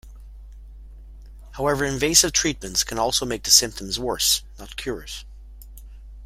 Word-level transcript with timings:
However 1.51 1.85
invasive 1.85 2.31
treatments 2.33 2.83
can 2.83 2.97
also 2.97 3.23
make 3.23 3.43
the 3.43 3.51
symptoms 3.51 3.99
worse, 3.99 4.41
not 4.57 4.75
cure 4.75 5.03
it. 5.03 5.25